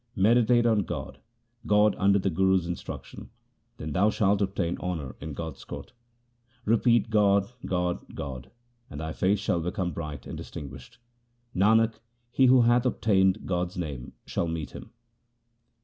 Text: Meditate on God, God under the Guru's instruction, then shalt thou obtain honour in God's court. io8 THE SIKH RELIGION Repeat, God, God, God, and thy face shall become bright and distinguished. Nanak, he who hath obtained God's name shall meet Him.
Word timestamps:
Meditate 0.15 0.65
on 0.65 0.79
God, 0.79 1.19
God 1.67 1.93
under 1.99 2.17
the 2.17 2.31
Guru's 2.31 2.65
instruction, 2.65 3.29
then 3.77 3.93
shalt 4.09 4.39
thou 4.39 4.45
obtain 4.45 4.75
honour 4.79 5.15
in 5.21 5.35
God's 5.35 5.63
court. 5.63 5.85
io8 5.85 5.85
THE 5.85 5.91
SIKH 5.91 6.45
RELIGION 6.65 6.73
Repeat, 6.79 7.09
God, 7.11 7.53
God, 7.67 8.15
God, 8.15 8.51
and 8.89 8.99
thy 8.99 9.13
face 9.13 9.37
shall 9.37 9.59
become 9.59 9.93
bright 9.93 10.25
and 10.25 10.35
distinguished. 10.35 10.97
Nanak, 11.55 11.99
he 12.31 12.47
who 12.47 12.61
hath 12.63 12.87
obtained 12.87 13.45
God's 13.45 13.77
name 13.77 14.13
shall 14.25 14.47
meet 14.47 14.71
Him. 14.71 14.89